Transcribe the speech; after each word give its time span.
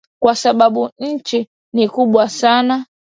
Kwa 0.19 0.35
sababu 0.35 0.89
nchi 0.99 1.47
ni 1.73 1.89
kubwa 1.89 2.29
sana 2.29 2.85